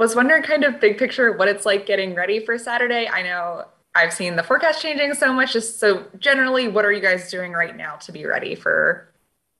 [0.00, 3.06] was wondering kind of big picture what it's like getting ready for Saturday.
[3.06, 5.52] I know I've seen the forecast changing so much.
[5.52, 9.12] Just so generally, what are you guys doing right now to be ready for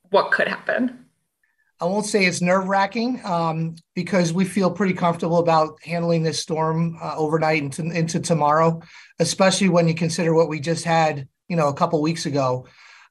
[0.09, 1.05] what could happen?
[1.79, 6.41] I won't say it's nerve wracking um, because we feel pretty comfortable about handling this
[6.41, 8.81] storm uh, overnight into, into tomorrow,
[9.19, 12.67] especially when you consider what we just had, you know, a couple weeks ago.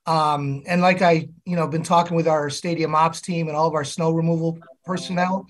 [0.06, 3.68] Um, and like I, you know, been talking with our stadium ops team and all
[3.68, 5.48] of our snow removal personnel,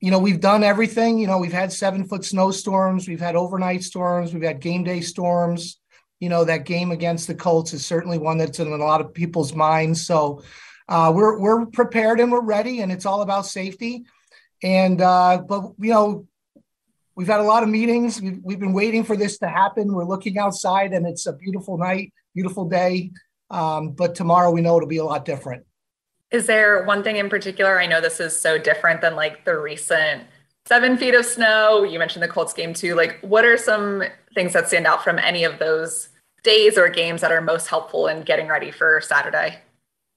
[0.00, 1.18] you know, we've done everything.
[1.18, 5.00] You know, we've had seven foot snowstorms, we've had overnight storms, we've had game day
[5.00, 5.78] storms.
[6.20, 9.14] You know, that game against the Colts is certainly one that's in a lot of
[9.14, 10.06] people's minds.
[10.06, 10.42] So
[10.88, 14.04] uh, we're we're prepared and we're ready, and it's all about safety.
[14.62, 16.26] And uh, but you know,
[17.14, 18.20] we've had a lot of meetings.
[18.20, 19.94] We've we've been waiting for this to happen.
[19.94, 23.12] We're looking outside, and it's a beautiful night, beautiful day.
[23.48, 25.64] Um, but tomorrow we know it'll be a lot different.
[26.30, 27.80] Is there one thing in particular?
[27.80, 30.24] I know this is so different than like the recent
[30.66, 31.82] seven feet of snow.
[31.82, 32.94] You mentioned the Colts game too.
[32.94, 36.08] Like, what are some things that stand out from any of those
[36.44, 39.58] days or games that are most helpful in getting ready for Saturday?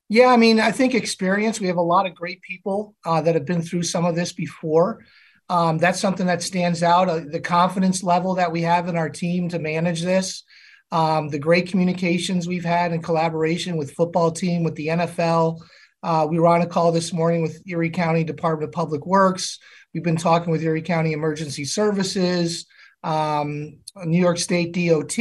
[0.09, 1.59] Yeah, I mean, I think experience.
[1.59, 4.31] We have a lot of great people uh, that have been through some of this
[4.31, 5.03] before.
[5.49, 7.09] Um, that's something that stands out.
[7.09, 10.43] Uh, the confidence level that we have in our team to manage this,
[10.91, 15.59] um, the great communications we've had in collaboration with football team, with the NFL,
[16.03, 19.57] uh, we were on a call this morning with Erie County Department of Public Works.
[19.93, 22.65] We've been talking with Erie County Emergency Services,
[23.03, 25.17] um, New York State DOT,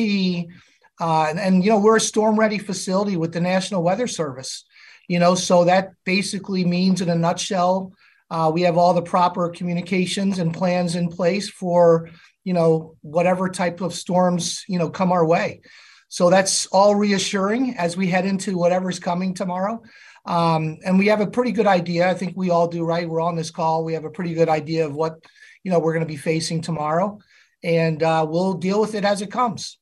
[1.01, 4.65] uh, and, and, you know we're a storm ready facility with the National Weather Service.
[5.09, 7.93] You know, so that basically means, in a nutshell,
[8.31, 12.11] uh, we have all the proper communications and plans in place for
[12.45, 15.61] you know whatever type of storms you know come our way.
[16.09, 19.83] So that's all reassuring as we head into whatever's coming tomorrow.
[20.25, 22.09] Um, and we have a pretty good idea.
[22.09, 23.09] I think we all do, right?
[23.09, 23.85] We're on this call.
[23.85, 25.19] We have a pretty good idea of what
[25.65, 27.19] you know we're going to be facing tomorrow,
[27.63, 29.79] and uh, we'll deal with it as it comes.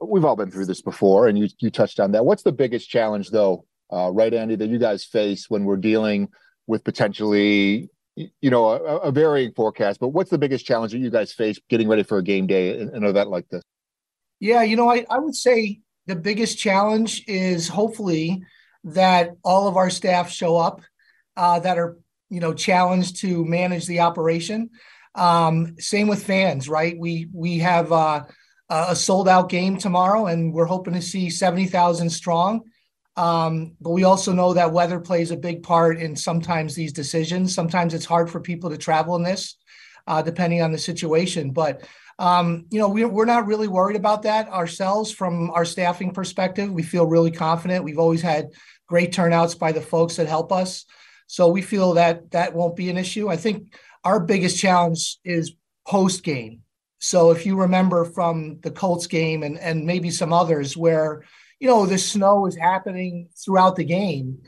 [0.00, 2.26] We've all been through this before, and you you touched on that.
[2.26, 6.28] What's the biggest challenge, though, uh, right, Andy, that you guys face when we're dealing
[6.66, 11.10] with potentially you know a, a, varying forecast but what's the biggest challenge that you
[11.10, 13.62] guys face getting ready for a game day and an event like this
[14.38, 18.40] yeah you know I, I would say the biggest challenge is hopefully
[18.84, 20.82] that all of our staff show up
[21.36, 21.98] uh, that are
[22.30, 24.70] you know challenged to manage the operation.
[25.14, 26.96] Um, same with fans, right?
[26.98, 28.24] We we have uh,
[28.68, 32.62] a sold out game tomorrow, and we're hoping to see seventy thousand strong.
[33.16, 37.54] Um, but we also know that weather plays a big part in sometimes these decisions.
[37.54, 39.56] Sometimes it's hard for people to travel in this,
[40.08, 41.52] uh, depending on the situation.
[41.52, 41.86] But
[42.18, 46.70] um, you know, we, we're not really worried about that ourselves from our staffing perspective.
[46.70, 47.84] We feel really confident.
[47.84, 48.50] We've always had
[48.86, 50.84] great turnouts by the folks that help us.
[51.26, 53.28] So we feel that that won't be an issue.
[53.28, 53.74] I think
[54.04, 55.54] our biggest challenge is
[55.86, 56.60] post game.
[57.00, 61.24] So if you remember from the Colts game and, and maybe some others where,
[61.58, 64.38] you know, the snow is happening throughout the game,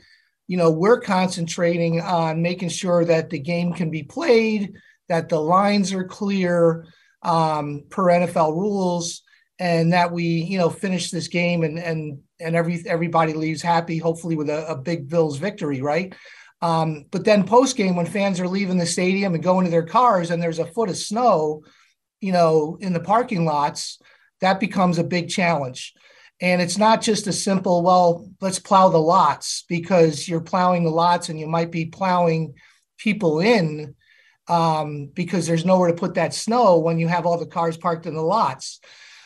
[0.47, 4.73] you know, we're concentrating on making sure that the game can be played,
[5.09, 6.87] that the lines are clear
[7.27, 9.21] um, per NFL rules,
[9.59, 13.97] and that we, you know, finish this game and and and every everybody leaves happy,
[13.97, 16.15] hopefully with a, a big Bills victory, right?
[16.61, 19.85] Um, but then post game, when fans are leaving the stadium and going to their
[19.85, 21.63] cars, and there's a foot of snow,
[22.19, 23.99] you know, in the parking lots,
[24.41, 25.93] that becomes a big challenge.
[26.39, 30.91] And it's not just a simple, well, let's plow the lots because you're plowing the
[30.91, 32.53] lots and you might be plowing
[32.97, 33.95] people in
[34.47, 38.05] um, because there's nowhere to put that snow when you have all the cars parked
[38.05, 38.79] in the lots.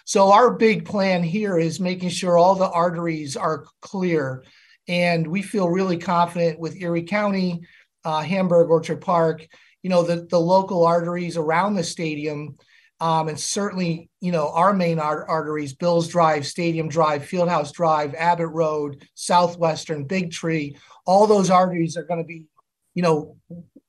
[0.05, 4.43] So our big plan here is making sure all the arteries are clear.
[4.87, 7.61] And we feel really confident with Erie County,
[8.03, 9.47] uh, Hamburg, Orchard Park,
[9.83, 12.57] you know, the, the local arteries around the stadium.
[12.99, 18.13] Um, and certainly, you know, our main art- arteries, Bills Drive, Stadium Drive, Fieldhouse Drive,
[18.13, 22.45] Abbott Road, Southwestern, Big Tree, all those arteries are going to be,
[22.93, 23.37] you know,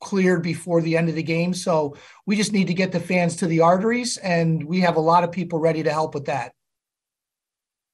[0.01, 1.55] cleared before the end of the game.
[1.55, 1.97] So
[2.27, 5.25] we just need to get the fans to the arteries, and we have a lot
[5.25, 6.53] of people ready to help with that.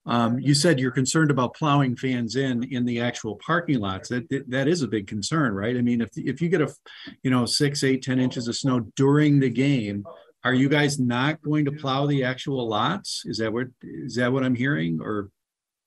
[0.07, 4.09] Um, you said you're concerned about plowing fans in in the actual parking lots.
[4.09, 5.77] That that is a big concern, right?
[5.77, 6.75] I mean, if if you get a,
[7.23, 10.05] you know, six, eight, ten inches of snow during the game,
[10.45, 13.25] are you guys not going to plow the actual lots?
[13.27, 14.99] Is that what is that what I'm hearing?
[15.03, 15.29] Or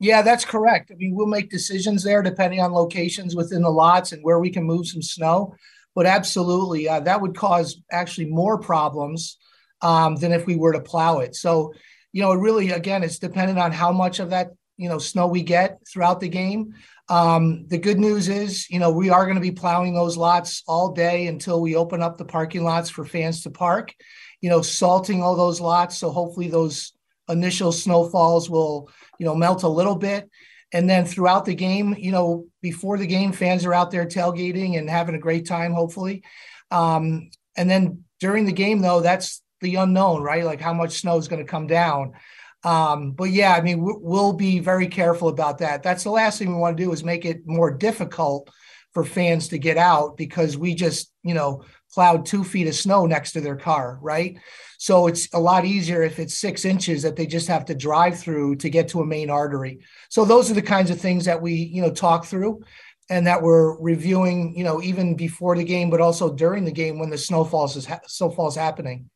[0.01, 0.92] yeah, that's correct.
[0.92, 4.50] I mean, we'll make decisions there depending on locations within the lots and where we
[4.50, 5.56] can move some snow.
[5.95, 9.38] But absolutely, uh, that would cause actually more problems
[9.81, 11.36] um, than if we were to plow it.
[11.36, 11.74] So
[12.13, 15.27] you know, it really, again, it's dependent on how much of that, you know, snow
[15.27, 16.74] we get throughout the game.
[17.09, 20.63] Um, the good news is, you know, we are going to be plowing those lots
[20.68, 23.94] all day until we open up the parking lots for fans to park,
[24.39, 25.97] you know, salting all those lots.
[25.97, 26.94] So hopefully those
[27.31, 28.89] initial snowfalls will,
[29.19, 30.30] you know, melt a little bit.
[30.74, 34.78] And then throughout the game, you know, before the game, fans are out there tailgating
[34.78, 36.24] and having a great time, hopefully.
[36.69, 40.45] Um, and then during the game, though, that's the unknown, right?
[40.45, 42.13] Like how much snow is going to come down.
[42.63, 45.83] Um, but yeah, I mean, we'll be very careful about that.
[45.83, 48.50] That's the last thing we want to do is make it more difficult
[48.94, 53.06] for fans to get out because we just, you know, plowed two feet of snow
[53.06, 54.38] next to their car, right?
[54.78, 58.20] So it's a lot easier if it's six inches that they just have to drive
[58.20, 59.80] through to get to a main artery.
[60.10, 62.64] So those are the kinds of things that we, you know, talk through
[63.10, 66.98] and that we're reviewing, you know, even before the game, but also during the game
[66.98, 69.10] when the snowfalls is ha- snowfall's happening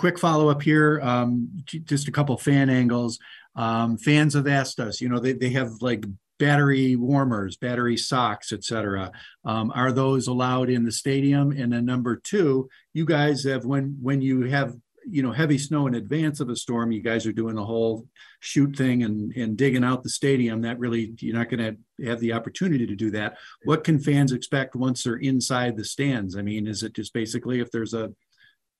[0.00, 0.98] quick follow up here.
[1.02, 3.18] Um, just a couple fan angles.
[3.54, 6.04] Um, fans have asked us, you know, they, they have like
[6.40, 9.12] battery warmers, battery socks, etc.
[9.44, 11.52] Um, are those allowed in the stadium?
[11.52, 14.74] And then number two, you guys have when when you have
[15.08, 18.06] you know heavy snow in advance of a storm, you guys are doing the whole
[18.40, 20.62] chute thing and and digging out the stadium.
[20.62, 23.36] That really you're not going to have the opportunity to do that.
[23.64, 26.36] What can fans expect once they're inside the stands?
[26.36, 28.10] I mean, is it just basically if there's a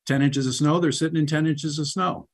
[0.07, 2.27] 10 inches of snow, they're sitting in 10 inches of snow.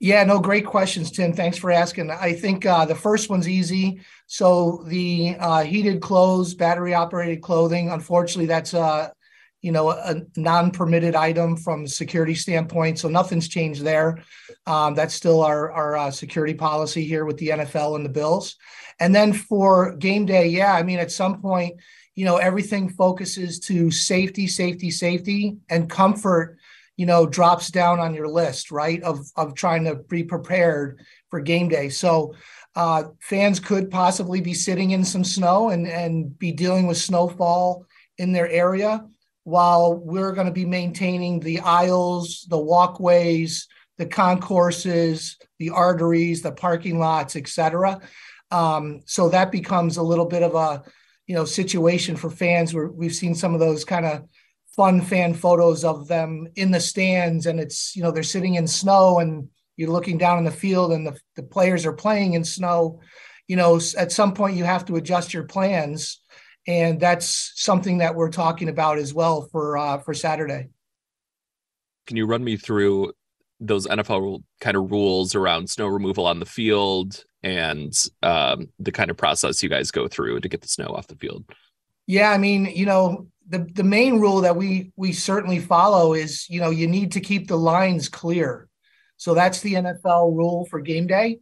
[0.00, 1.32] Yeah, no, great questions, Tim.
[1.32, 2.10] Thanks for asking.
[2.10, 4.00] I think uh, the first one's easy.
[4.26, 9.08] So the uh, heated clothes, battery operated clothing, unfortunately, that's a uh,
[9.60, 13.00] you know a non-permitted item from security standpoint.
[13.00, 14.22] So nothing's changed there.
[14.66, 18.56] Um, that's still our our uh, security policy here with the NFL and the Bills.
[19.00, 21.80] And then for game day, yeah, I mean, at some point,
[22.14, 26.58] you know, everything focuses to safety, safety, safety, and comfort
[26.98, 31.00] you know drops down on your list right of of trying to be prepared
[31.30, 31.88] for game day.
[31.88, 32.34] So
[32.76, 37.86] uh, fans could possibly be sitting in some snow and and be dealing with snowfall
[38.18, 39.06] in their area
[39.44, 43.66] while we're going to be maintaining the aisles the walkways
[43.96, 47.98] the concourses the arteries the parking lots etc
[48.50, 50.82] um, so that becomes a little bit of a
[51.26, 52.74] you know situation for fans.
[52.74, 54.24] Where we've seen some of those kind of
[54.78, 58.64] fun fan photos of them in the stands and it's you know they're sitting in
[58.68, 62.44] snow and you're looking down in the field and the, the players are playing in
[62.44, 63.00] snow.
[63.48, 66.20] You know at some point you have to adjust your plans
[66.68, 70.68] and that's something that we're talking about as well for uh, for saturday.
[72.06, 73.14] Can you run me through
[73.58, 77.92] those nfl kind of rules around snow removal on the field and
[78.22, 81.16] um, the kind of process you guys go through to get the snow off the
[81.16, 81.44] field?
[82.06, 86.48] Yeah i mean you know the the main rule that we we certainly follow is
[86.48, 88.68] you know you need to keep the lines clear.
[89.16, 91.40] So that's the NFL rule for game day.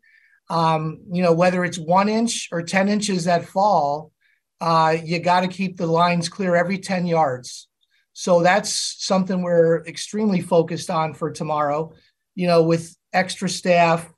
[0.48, 4.12] Um, you know whether it's one inch or ten inches that fall,
[4.60, 7.68] uh, you got to keep the lines clear every ten yards.
[8.12, 11.92] So that's something we're extremely focused on for tomorrow.
[12.34, 14.08] You know with extra staff,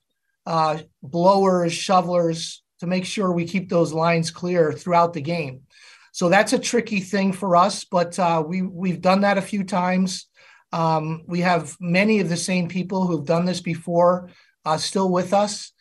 [0.46, 5.62] uh, blowers, shovelers to make sure we keep those lines clear throughout the game.
[6.12, 9.64] So that's a tricky thing for us, but uh, we we've done that a few
[9.64, 10.26] times.
[10.72, 14.30] Um, we have many of the same people who've done this before
[14.64, 15.72] uh, still with us,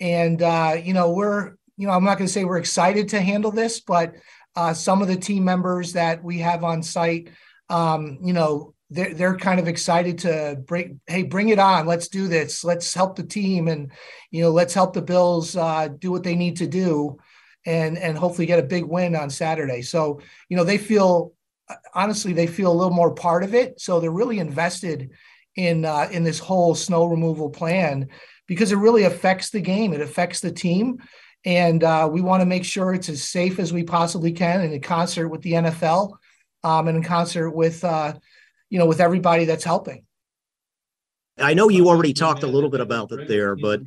[0.00, 3.20] and uh, you know we're you know I'm not going to say we're excited to
[3.20, 4.14] handle this, but
[4.56, 7.28] uh, some of the team members that we have on site,
[7.68, 11.86] um, you know, they're they're kind of excited to bring hey bring it on.
[11.86, 12.64] Let's do this.
[12.64, 13.90] Let's help the team and
[14.30, 17.18] you know let's help the bills uh, do what they need to do
[17.66, 19.82] and and hopefully get a big win on Saturday.
[19.82, 21.32] So you know they feel
[21.94, 23.80] honestly they feel a little more part of it.
[23.80, 25.10] So they're really invested
[25.56, 28.08] in uh, in this whole snow removal plan
[28.46, 29.92] because it really affects the game.
[29.92, 31.02] It affects the team.
[31.46, 34.72] And uh, we want to make sure it's as safe as we possibly can, and
[34.72, 36.14] in concert with the NFL,
[36.62, 38.14] um, and in concert with uh,
[38.70, 40.06] you know with everybody that's helping.
[41.38, 43.80] I know you already talked a little bit about it there, but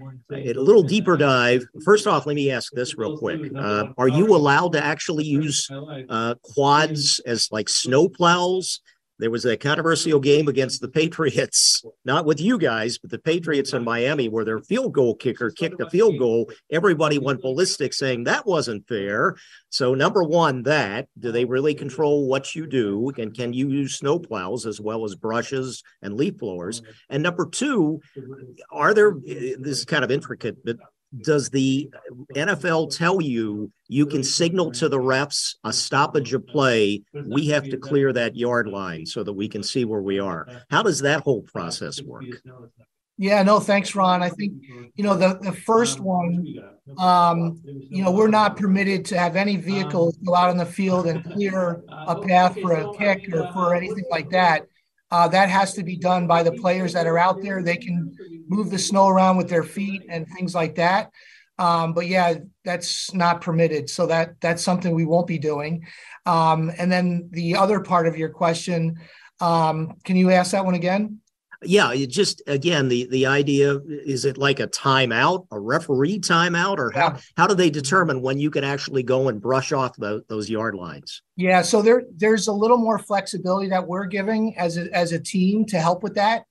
[0.43, 1.65] a little deeper dive.
[1.83, 5.71] First off, let me ask this real quick: uh, Are you allowed to actually use
[6.09, 8.81] uh, quads as like snow plows?
[9.19, 13.73] There was that controversial game against the Patriots, not with you guys, but the Patriots
[13.73, 16.51] in Miami, where their field goal kicker kicked a field goal.
[16.71, 19.35] Everybody went ballistic saying that wasn't fair.
[19.69, 23.11] So, number one, that do they really control what you do?
[23.17, 26.81] And can you use snowplows as well as brushes and leaf blowers?
[27.09, 28.01] And number two,
[28.71, 30.77] are there, this is kind of intricate, but
[31.21, 31.89] does the
[32.35, 37.03] NFL tell you you can signal to the refs a stoppage of play?
[37.25, 40.47] We have to clear that yard line so that we can see where we are.
[40.69, 42.25] How does that whole process work?
[43.17, 44.21] Yeah, no, thanks, Ron.
[44.21, 44.53] I think
[44.95, 46.45] you know the the first one.
[46.99, 51.07] Um, you know, we're not permitted to have any vehicles go out on the field
[51.07, 54.67] and clear a path for a kick or for anything like that.
[55.09, 57.63] Uh, that has to be done by the players that are out there.
[57.63, 58.15] They can
[58.47, 61.11] move the snow around with their feet and things like that.
[61.59, 63.89] Um, but yeah, that's not permitted.
[63.89, 65.85] So that that's something we won't be doing.
[66.25, 68.99] Um, and then the other part of your question,
[69.39, 71.19] um, can you ask that one again?
[71.63, 76.77] Yeah, it just again the the idea is it like a timeout, a referee timeout,
[76.77, 77.19] or how yeah.
[77.35, 80.75] how do they determine when you can actually go and brush off the, those yard
[80.75, 81.23] lines?
[81.35, 85.19] Yeah, so there there's a little more flexibility that we're giving as a, as a
[85.19, 86.43] team to help with that.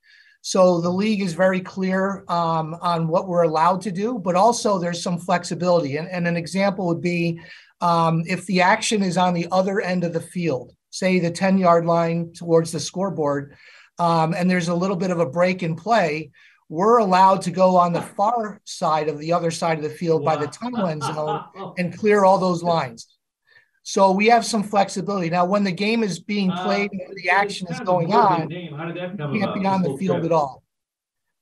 [0.47, 4.79] So the league is very clear um, on what we're allowed to do, but also
[4.79, 5.97] there's some flexibility.
[5.97, 7.41] And, and an example would be
[7.81, 11.59] um, if the action is on the other end of the field, say the 10
[11.59, 13.57] yard line towards the scoreboard
[13.99, 16.31] um, and there's a little bit of a break in play,
[16.69, 20.23] we're allowed to go on the far side of the other side of the field
[20.23, 20.37] wow.
[20.37, 21.43] by the tunnel end zone
[21.77, 23.16] and clear all those lines.
[23.89, 25.31] So we have some flexibility.
[25.31, 28.51] Now, when the game is being uh, played uh, and the action is going on,
[28.51, 28.69] you
[29.41, 30.65] can't be on the field at all.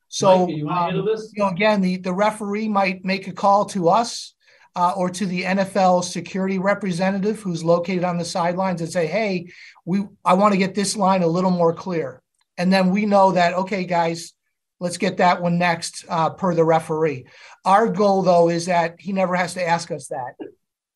[0.08, 3.88] So, Mike, you, um, you, know, again, the, the referee might make a call to
[3.88, 4.34] us
[4.76, 9.48] uh, or to the NFL security representative who's located on the sidelines and say, "Hey,
[9.84, 12.22] we I want to get this line a little more clear."
[12.56, 14.32] and then we know that okay guys
[14.80, 17.26] let's get that one next uh, per the referee
[17.64, 20.34] our goal though is that he never has to ask us that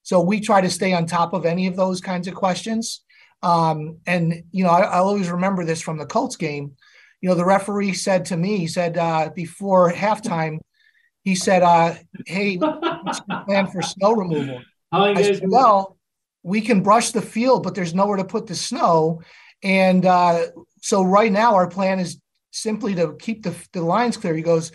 [0.08, 3.02] so we try to stay on top of any of those kinds of questions.
[3.42, 6.72] Um, and you know I, I always remember this from the colts game.
[7.20, 10.60] You know the referee said to me he said uh, before halftime
[11.24, 14.62] he said uh, hey what's your plan for snow removal?
[14.90, 15.98] I said, well
[16.42, 19.20] we can brush the field but there's nowhere to put the snow.
[19.62, 20.46] And uh,
[20.80, 22.18] so right now our plan is
[22.50, 24.34] simply to keep the, the lines clear.
[24.34, 24.72] He goes,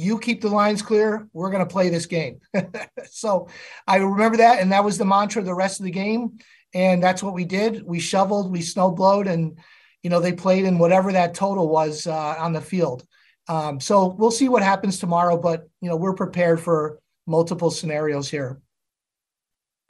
[0.00, 1.28] you keep the lines clear.
[1.32, 2.40] We're going to play this game.
[3.10, 3.48] so
[3.86, 4.60] I remember that.
[4.60, 6.38] And that was the mantra the rest of the game.
[6.72, 7.82] And that's what we did.
[7.84, 9.58] We shoveled, we snowblowed, and,
[10.02, 13.04] you know, they played in whatever that total was uh, on the field.
[13.48, 18.28] Um, so we'll see what happens tomorrow, but, you know, we're prepared for multiple scenarios
[18.28, 18.60] here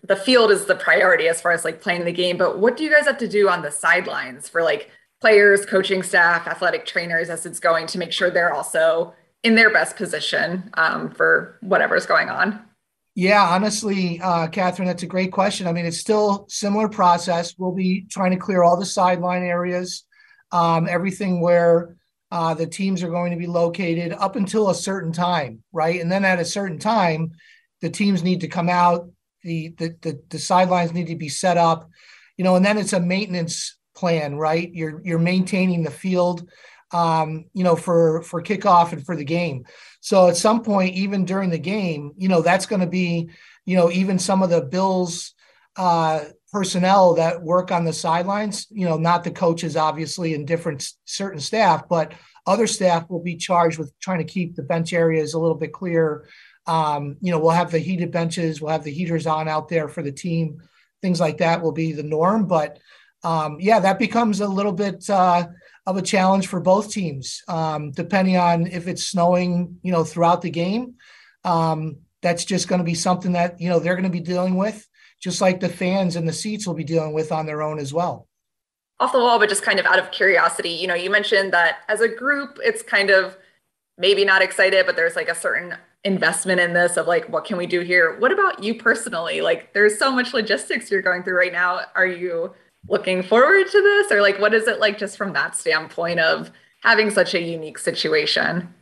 [0.02, 2.84] the field is the priority as far as like playing the game but what do
[2.84, 4.90] you guys have to do on the sidelines for like
[5.20, 9.70] players, coaching staff, athletic trainers as it's going to make sure they're also in their
[9.70, 12.62] best position um, for whatever's going on?
[13.14, 15.66] Yeah, honestly, uh, Catherine, that's a great question.
[15.66, 17.54] I mean, it's still similar process.
[17.58, 20.04] We'll be trying to clear all the sideline areas,
[20.52, 21.96] um, everything where
[22.30, 26.00] uh, the teams are going to be located up until a certain time, right?
[26.00, 27.32] And then at a certain time,
[27.80, 29.10] the teams need to come out.
[29.42, 31.88] The the the, the sidelines need to be set up,
[32.36, 34.70] you know, and then it's a maintenance plan, right?
[34.72, 36.48] You're you're maintaining the field,
[36.92, 39.64] um, you know, for for kickoff and for the game.
[40.00, 43.30] So at some point, even during the game, you know, that's going to be,
[43.64, 45.34] you know, even some of the Bills
[45.76, 50.92] uh, personnel that work on the sidelines, you know, not the coaches, obviously, and different
[51.04, 52.12] certain staff, but
[52.46, 55.72] other staff will be charged with trying to keep the bench areas a little bit
[55.72, 56.26] clear.
[56.66, 59.88] Um, you know, we'll have the heated benches, we'll have the heaters on out there
[59.88, 60.62] for the team.
[61.02, 62.78] Things like that will be the norm, but
[63.22, 65.46] um, yeah, that becomes a little bit uh,
[65.90, 70.42] of a challenge for both teams, um, depending on if it's snowing, you know, throughout
[70.42, 70.94] the game.
[71.44, 74.56] Um, that's just going to be something that you know they're going to be dealing
[74.56, 74.86] with,
[75.20, 77.92] just like the fans and the seats will be dealing with on their own as
[77.92, 78.26] well.
[78.98, 81.78] Off the wall, but just kind of out of curiosity, you know, you mentioned that
[81.88, 83.36] as a group, it's kind of
[83.96, 87.58] maybe not excited, but there's like a certain investment in this of like what can
[87.58, 91.36] we do here what about you personally like there's so much logistics you're going through
[91.36, 92.54] right now are you
[92.88, 94.12] looking forward to this?
[94.12, 96.50] Or like what is it like just from that standpoint of
[96.82, 98.74] having such a unique situation?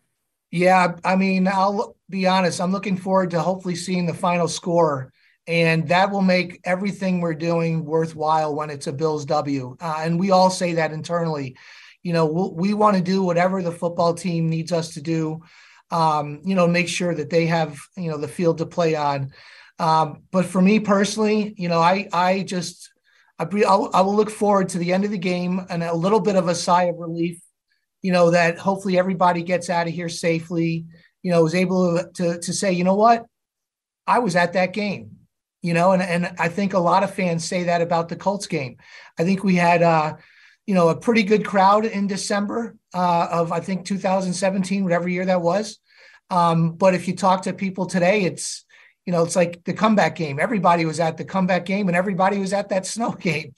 [0.51, 5.13] Yeah i mean i'll be honest i'm looking forward to hopefully seeing the final score
[5.47, 9.77] and that will make everything we're doing worthwhile when it's a bills w.
[9.81, 11.57] Uh, and we all say that internally.
[12.03, 15.43] You know we'll, we want to do whatever the football team needs us to do
[15.91, 19.33] um, you know make sure that they have you know the field to play on.
[19.79, 22.91] Um, but for me personally you know i i just
[23.39, 26.21] I, I'll, I will look forward to the end of the game and a little
[26.21, 27.41] bit of a sigh of relief,
[28.03, 30.87] you know, that hopefully everybody gets out of here safely,
[31.23, 33.27] you know, was able to, to, to say, you know what,
[34.07, 35.19] I was at that game
[35.63, 38.47] you know, and, and I think a lot of fans say that about the Colts
[38.47, 38.77] game.
[39.19, 40.17] I think we had, uh,
[40.67, 45.27] you know, a pretty good crowd in December uh, of, I think, 2017, whatever year
[45.27, 45.79] that was.
[46.31, 48.65] Um, but if you talk to people today, it's,
[49.09, 50.39] you know, it's like the comeback game.
[50.39, 53.55] Everybody was at the comeback game and everybody was at that snow game.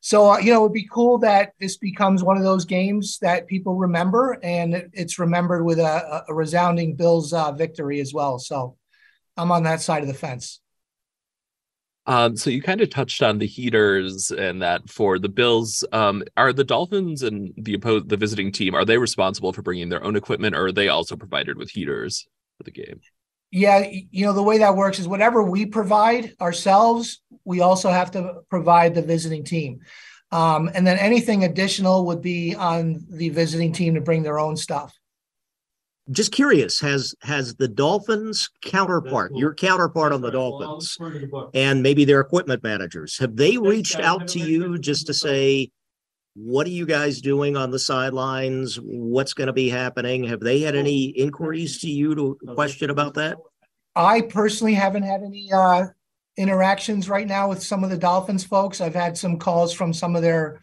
[0.00, 3.48] So, uh, you know, it'd be cool that this becomes one of those games that
[3.48, 8.38] people remember and it's remembered with a, a resounding Bills uh, victory as well.
[8.38, 8.76] So
[9.36, 10.60] I'm on that side of the fence.
[12.06, 15.84] Um, so you kind of touched on the heaters and that for the Bills.
[15.92, 19.88] Um, are the Dolphins and the opposed the visiting team are they responsible for bringing
[19.88, 23.00] their own equipment, or are they also provided with heaters for the game?
[23.50, 28.10] Yeah, you know the way that works is whatever we provide ourselves, we also have
[28.10, 29.80] to provide the visiting team,
[30.30, 34.56] um, and then anything additional would be on the visiting team to bring their own
[34.56, 34.92] stuff.
[36.10, 40.96] Just curious has has the dolphins counterpart your counterpart on the dolphins
[41.52, 45.70] and maybe their equipment managers have they reached out to you just to say
[46.34, 50.60] what are you guys doing on the sidelines what's going to be happening have they
[50.60, 53.38] had any inquiries to you to question about that
[53.96, 55.86] i personally haven't had any uh
[56.36, 60.14] interactions right now with some of the dolphins folks i've had some calls from some
[60.14, 60.60] of their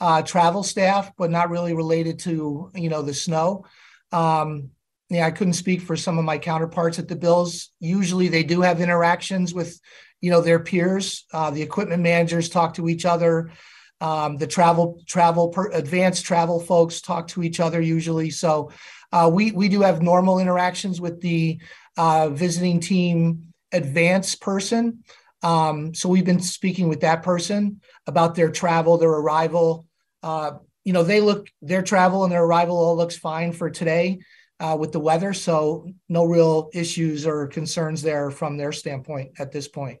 [0.00, 3.64] uh travel staff but not really related to you know the snow
[4.12, 4.70] um
[5.08, 7.70] yeah, I couldn't speak for some of my counterparts at the Bills.
[7.78, 9.80] Usually, they do have interactions with,
[10.20, 11.26] you know, their peers.
[11.32, 13.52] Uh, the equipment managers talk to each other.
[14.00, 18.30] Um, the travel, travel, per, advanced travel folks talk to each other usually.
[18.30, 18.70] So,
[19.12, 21.60] uh, we we do have normal interactions with the
[21.96, 25.04] uh, visiting team advanced person.
[25.42, 29.86] Um, so we've been speaking with that person about their travel, their arrival.
[30.22, 30.52] Uh,
[30.84, 34.18] you know, they look their travel and their arrival all looks fine for today
[34.60, 35.32] uh, with the weather.
[35.32, 40.00] So no real issues or concerns there from their standpoint at this point.